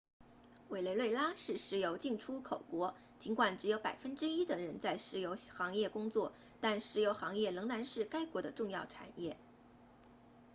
[0.69, 9.37] 委内瑞拉是石油净出口国尽管只有百分之一的人在石油行业工作但石油行业仍然是该国的重要产业